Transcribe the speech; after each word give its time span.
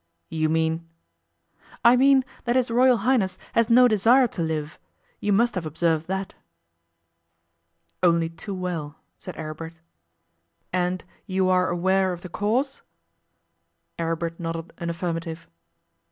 'You 0.29 0.49
mean?' 0.49 0.89
'I 1.85 1.95
mean 1.97 2.23
that 2.45 2.55
his 2.55 2.71
Royal 2.71 2.97
Highness 3.05 3.37
has 3.53 3.69
no 3.69 3.87
desire 3.87 4.25
to 4.29 4.41
live. 4.41 4.79
You 5.19 5.31
must 5.31 5.53
have 5.53 5.63
observed 5.63 6.07
that.' 6.07 6.33
'Only 8.01 8.27
too 8.27 8.55
well,' 8.55 8.95
said 9.19 9.37
Aribert. 9.37 9.77
'And 10.73 11.03
you 11.27 11.49
are 11.49 11.69
aware 11.69 12.13
of 12.13 12.21
the 12.21 12.29
cause?' 12.29 12.81
Aribert 13.99 14.39
nodded 14.39 14.73
an 14.79 14.89
affirmative. 14.89 15.47